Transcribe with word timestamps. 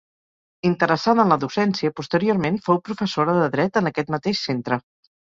Interessada 0.67 1.25
en 1.25 1.33
la 1.33 1.35
docència, 1.41 1.91
posteriorment 1.99 2.57
fou 2.67 2.79
professora 2.89 3.35
de 3.41 3.51
dret 3.57 3.77
en 3.83 3.91
aquest 3.91 4.09
mateix 4.15 4.41
centre. 4.49 4.79